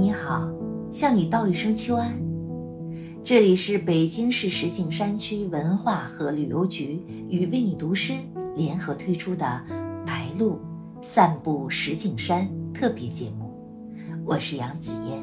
[0.00, 0.48] 你好，
[0.90, 2.10] 向你道一声秋安。
[3.22, 8.14] 这里是北京市石景山区文化和旅游局与为你读诗
[8.56, 9.44] 联合推出的
[10.06, 10.58] 《白鹭
[11.02, 13.52] 散步石景山》特别节目，
[14.24, 15.22] 我是杨子嫣。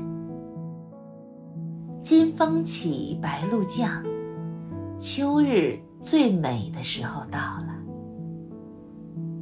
[2.04, 4.06] 金风起，白鹭降，
[5.00, 7.76] 秋日最美的时候到了。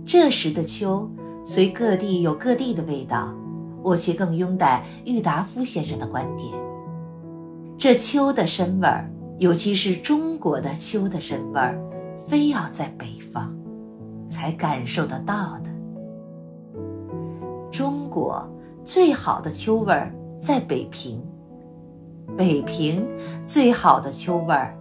[0.06, 1.12] 这时的秋，
[1.44, 3.36] 虽各地有各地的味道。
[3.86, 6.52] 我却更拥戴郁达夫先生的观点：
[7.78, 9.08] 这秋的深味儿，
[9.38, 11.80] 尤其是中国的秋的深味儿，
[12.28, 13.56] 非要在北方
[14.28, 15.70] 才感受得到的。
[17.72, 18.44] 中国
[18.84, 21.22] 最好的秋味儿在北平，
[22.36, 23.08] 北平
[23.44, 24.76] 最好的秋味儿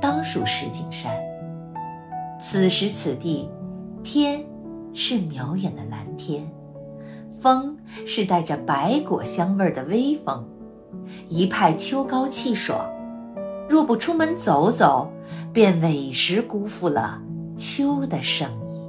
[0.00, 1.14] 当属石景山。
[2.40, 3.50] 此时此地，
[4.02, 4.42] 天
[4.94, 6.50] 是渺远的蓝天。
[7.46, 10.44] 风是带着白果香味的微风，
[11.28, 12.84] 一派秋高气爽。
[13.68, 15.12] 若不出门走走，
[15.52, 17.22] 便委实辜负了
[17.56, 18.82] 秋的盛意。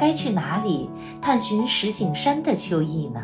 [0.00, 3.20] 该去哪里探寻石景山的秋意呢？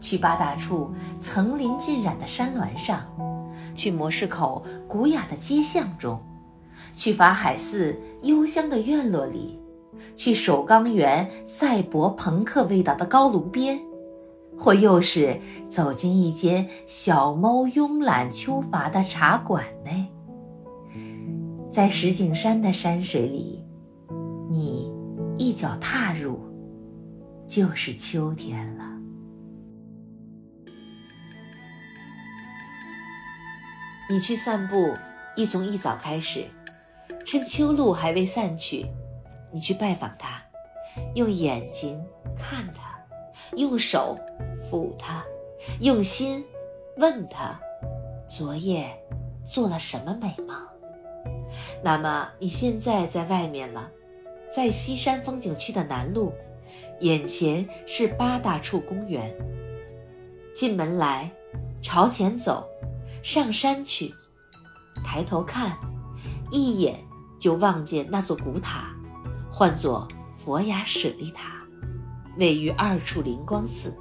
[0.00, 3.04] 去八大处层林尽染的山峦上，
[3.74, 6.18] 去模式口古雅的街巷中，
[6.94, 9.60] 去法海寺幽香的院落里。
[10.16, 13.78] 去首钢园赛博朋克味道的高炉边，
[14.58, 20.06] 或又是走进一间小猫慵懒秋乏的茶馆内，
[21.68, 23.64] 在石景山的山水里，
[24.48, 24.90] 你
[25.38, 26.40] 一脚踏入，
[27.46, 28.84] 就是秋天了。
[34.08, 34.94] 你去散步，
[35.36, 36.44] 宜从一早开始，
[37.24, 38.86] 趁秋露还未散去。
[39.52, 40.42] 你去拜访他，
[41.14, 42.04] 用眼睛
[42.36, 42.98] 看他，
[43.56, 44.18] 用手
[44.70, 45.24] 抚他，
[45.80, 46.44] 用心
[46.96, 47.58] 问他，
[48.28, 48.90] 昨夜
[49.44, 50.56] 做了什么美梦？
[51.82, 53.90] 那么你现在在外面了，
[54.50, 56.32] 在西山风景区的南路，
[57.00, 59.34] 眼前是八大处公园。
[60.54, 61.30] 进门来，
[61.82, 62.66] 朝前走，
[63.22, 64.12] 上山去，
[65.04, 65.76] 抬头看，
[66.50, 66.96] 一眼
[67.38, 68.95] 就望见那座古塔。
[69.58, 70.06] 唤作
[70.36, 71.62] 佛牙舍利塔，
[72.36, 73.96] 位于二处灵光寺。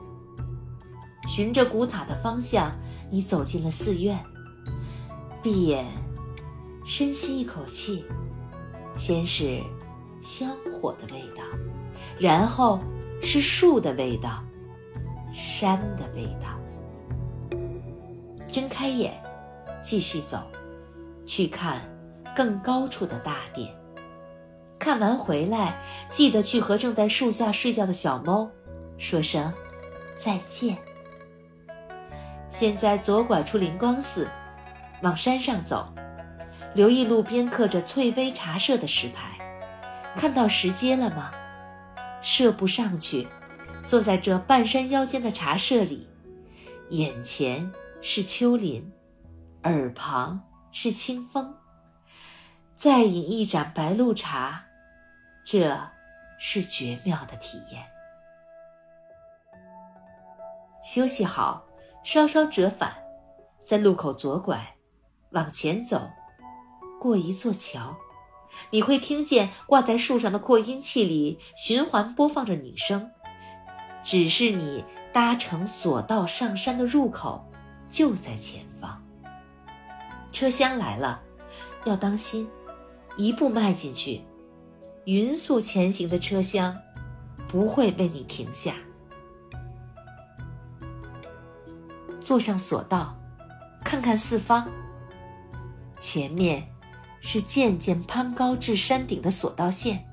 [1.30, 2.74] 循着古塔的方向，
[3.10, 4.22] 你走进了寺院。
[5.42, 5.86] 闭眼，
[6.84, 8.04] 深吸一口气，
[8.98, 9.64] 先是
[10.22, 11.42] 香火的味道，
[12.20, 12.82] 然后
[13.22, 14.44] 是树的味道，
[15.34, 17.58] 山的味道。
[18.46, 19.14] 睁开眼，
[19.82, 20.38] 继续走，
[21.26, 21.82] 去看
[22.36, 23.74] 更高处的大殿。
[24.86, 25.82] 看完回来，
[26.12, 28.48] 记得去和正在树下睡觉的小猫
[29.00, 29.52] 说声
[30.16, 30.78] 再见。
[32.52, 34.30] 现在左拐出灵光寺，
[35.02, 35.92] 往山上走，
[36.76, 39.36] 留意路边刻着“翠微茶社”的石牌，
[40.16, 41.32] 看到石阶了吗？
[42.22, 43.28] 射步上去，
[43.82, 46.08] 坐在这半山腰间的茶社里，
[46.92, 47.72] 眼前
[48.02, 48.92] 是秋林，
[49.64, 51.56] 耳旁是清风，
[52.76, 54.62] 再饮一盏白露茶。
[55.46, 55.80] 这
[56.40, 57.86] 是绝妙的体验。
[60.84, 61.66] 休息好，
[62.04, 62.96] 稍稍折返，
[63.60, 64.76] 在路口左拐，
[65.30, 66.10] 往前走，
[67.00, 67.96] 过一座桥，
[68.72, 73.12] 你会听见挂在树上的扩音器里循环播放着女声，
[74.04, 74.84] 只是你
[75.14, 77.50] 搭乘索道上山的入口
[77.88, 79.04] 就在前方。
[80.32, 81.22] 车厢来了，
[81.86, 82.50] 要当心，
[83.16, 84.26] 一步迈进去。
[85.06, 86.76] 匀速前行的车厢
[87.48, 88.74] 不会为你停下。
[92.20, 93.16] 坐上索道，
[93.84, 94.68] 看看四方。
[96.00, 96.68] 前面
[97.22, 100.04] 是渐渐攀高至山顶的索道线，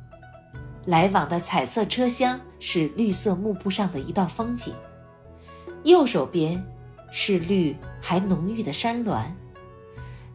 [0.84, 4.75] 来往的彩色车厢是绿色幕布上的一道风景。
[5.84, 6.62] 右手边
[7.11, 9.34] 是绿还浓郁的山峦，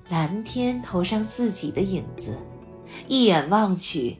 [0.09, 2.35] 蓝天投上自己的影子，
[3.07, 4.17] 一眼望去。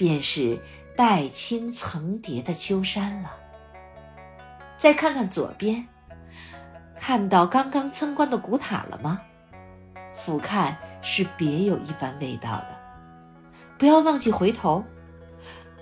[0.00, 0.58] 便是
[0.96, 3.36] 黛青层叠的秋山了。
[4.78, 5.86] 再看看左边，
[6.96, 9.20] 看到刚刚参观的古塔了吗？
[10.16, 12.80] 俯瞰是别有一番味道的。
[13.76, 14.82] 不要忘记回头，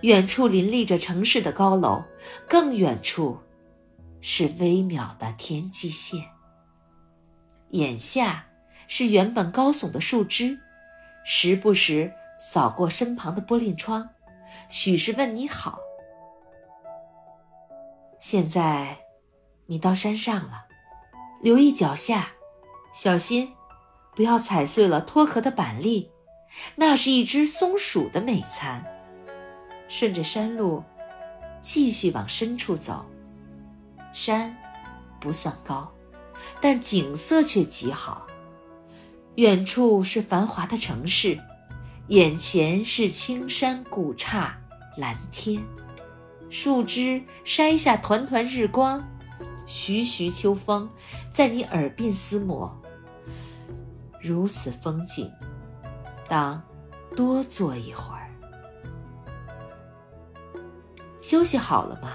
[0.00, 2.03] 远处林立着城市的高楼，
[2.49, 3.38] 更远处
[4.20, 6.25] 是微渺的天际线。
[7.70, 8.47] 眼下
[8.88, 10.59] 是原本高耸的树枝，
[11.25, 12.12] 时不时。
[12.38, 14.08] 扫过身旁的玻璃窗，
[14.69, 15.79] 许是问你好。
[18.20, 18.99] 现在，
[19.67, 20.67] 你到山上了，
[21.43, 22.31] 留意脚下，
[22.93, 23.52] 小心，
[24.14, 26.11] 不要踩碎了脱壳的板栗。
[26.76, 28.84] 那是一只松鼠的美餐。
[29.88, 30.82] 顺着山路，
[31.61, 33.05] 继续往深处走。
[34.12, 34.56] 山
[35.20, 35.93] 不算高，
[36.61, 38.26] 但景色却极好。
[39.37, 41.38] 远处是繁华的城市，
[42.08, 44.56] 眼前是青山古刹、
[44.96, 45.62] 蓝天。
[46.49, 49.06] 树枝筛下团团日光，
[49.66, 50.88] 徐徐秋风
[51.31, 52.75] 在你耳鬓厮磨。
[54.22, 55.31] 如此风景，
[56.26, 56.62] 当
[57.14, 58.31] 多坐一会儿。
[61.20, 62.12] 休息好了吗？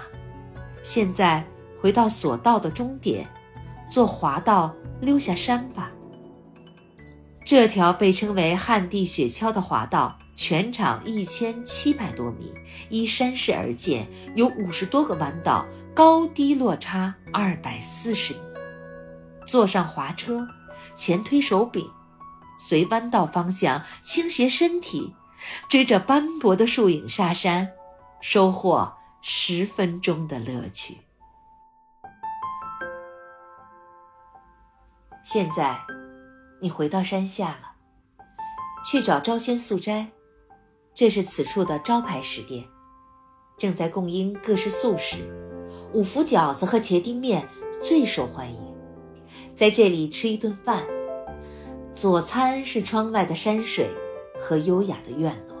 [0.82, 1.46] 现在
[1.80, 3.28] 回到索道的终点，
[3.88, 5.92] 坐滑道溜下山吧。
[7.44, 10.18] 这条被称为旱地雪橇的滑道。
[10.36, 12.52] 全长一千七百多米，
[12.88, 15.64] 依山势而建，有五十多个弯道，
[15.94, 18.40] 高低落差二百四十米。
[19.46, 20.44] 坐上滑车，
[20.96, 21.88] 前推手柄，
[22.58, 25.14] 随弯道方向倾斜身体，
[25.68, 27.70] 追着斑驳的树影下山，
[28.20, 28.92] 收获
[29.22, 30.98] 十分钟的乐趣。
[35.22, 35.78] 现在，
[36.64, 37.72] 你回到山下了，
[38.86, 40.08] 去找招仙素斋。
[40.94, 42.64] 这是此处的招牌食店，
[43.58, 45.18] 正在供应各式素食，
[45.92, 47.46] 五福饺子和茄丁面
[47.82, 48.58] 最受欢迎。
[49.54, 50.82] 在这里吃一顿饭，
[51.92, 53.90] 佐餐是窗外的山水
[54.40, 55.58] 和优雅的院落。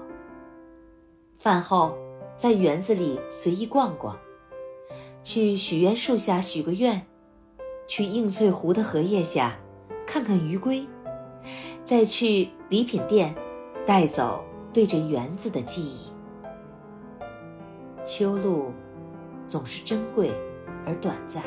[1.38, 1.94] 饭后
[2.34, 4.18] 在园子里随意逛逛，
[5.22, 7.06] 去许愿树下许个愿，
[7.86, 9.58] 去映翠湖的荷叶下
[10.06, 10.86] 看看鱼龟，
[11.84, 13.34] 再去礼品店
[13.86, 14.44] 带走。
[14.72, 16.10] 对着园子的记忆，
[18.04, 18.72] 秋露
[19.46, 20.32] 总是珍贵
[20.84, 21.44] 而短暂，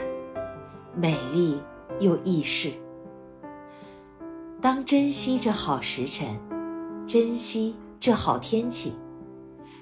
[0.96, 1.62] 美丽
[2.00, 2.72] 又易逝。
[4.62, 6.40] 当珍惜这好时辰，
[7.06, 8.94] 珍惜这好天气，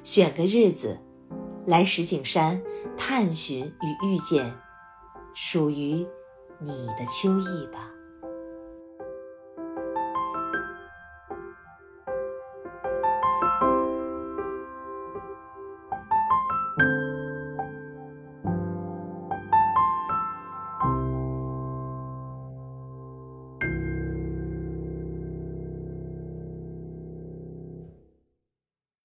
[0.04, 1.00] 选个日子
[1.68, 2.60] 来石景山
[2.98, 4.52] 探寻与遇见
[5.36, 6.04] 属于
[6.60, 7.92] 你的秋意吧。